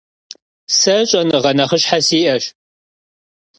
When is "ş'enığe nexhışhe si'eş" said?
1.09-2.43